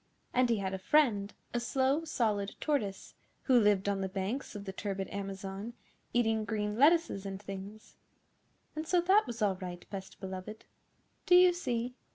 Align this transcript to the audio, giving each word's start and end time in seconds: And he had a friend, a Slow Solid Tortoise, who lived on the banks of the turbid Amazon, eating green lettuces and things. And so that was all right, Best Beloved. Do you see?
And 0.33 0.49
he 0.49 0.57
had 0.57 0.73
a 0.73 0.79
friend, 0.79 1.31
a 1.53 1.59
Slow 1.59 2.05
Solid 2.05 2.55
Tortoise, 2.59 3.13
who 3.43 3.59
lived 3.59 3.87
on 3.87 4.01
the 4.01 4.09
banks 4.09 4.55
of 4.55 4.65
the 4.65 4.73
turbid 4.73 5.07
Amazon, 5.09 5.73
eating 6.11 6.43
green 6.43 6.75
lettuces 6.75 7.23
and 7.23 7.39
things. 7.39 7.97
And 8.75 8.87
so 8.87 8.99
that 9.01 9.27
was 9.27 9.43
all 9.43 9.57
right, 9.57 9.87
Best 9.91 10.19
Beloved. 10.19 10.65
Do 11.27 11.35
you 11.35 11.53
see? 11.53 11.93